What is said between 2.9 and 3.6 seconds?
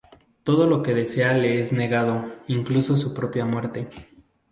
su propia